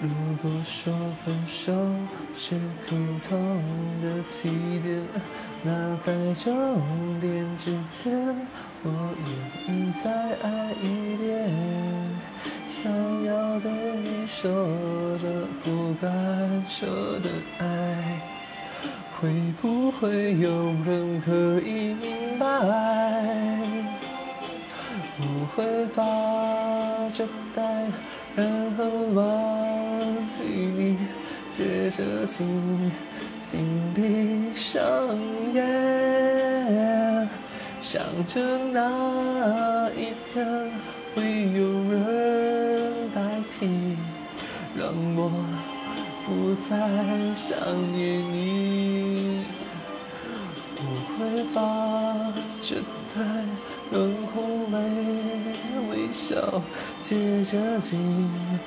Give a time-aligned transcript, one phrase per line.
[0.00, 0.08] 如
[0.42, 0.92] 果说
[1.24, 1.72] 分手
[2.36, 2.94] 是普
[3.28, 3.30] 通
[4.02, 4.50] 的起
[4.82, 5.02] 点，
[5.62, 8.12] 那在终点之前，
[8.82, 8.86] 我
[9.24, 10.10] 愿意再
[10.42, 11.24] 爱一遍。
[12.68, 12.92] 想
[13.24, 14.50] 要对你说
[15.22, 16.08] 的不敢
[16.68, 16.86] 说
[17.20, 18.20] 的爱，
[19.18, 19.30] 会
[19.62, 20.50] 不会有
[20.84, 22.44] 人可以明白？
[25.16, 25.22] 我
[25.54, 26.02] 会发
[27.16, 27.62] 着呆，
[28.36, 28.44] 然
[28.76, 29.24] 后忘
[30.26, 30.98] 记你，
[31.52, 32.90] 接着紧
[33.50, 33.60] 紧
[33.94, 34.82] 闭上
[35.52, 37.28] 眼，
[37.80, 40.44] 想着那一天
[41.14, 43.20] 会有人代
[43.56, 43.96] 替，
[44.76, 45.30] 让我
[46.26, 46.74] 不再
[47.36, 47.56] 想
[47.92, 49.44] 念你。
[50.76, 50.80] 我
[51.16, 51.54] 会发
[52.60, 52.82] 着
[53.14, 53.22] 呆，
[53.92, 53.94] 然
[54.34, 54.34] 后
[54.72, 54.74] 微
[56.14, 56.62] 手，
[57.02, 58.60] 接着紧。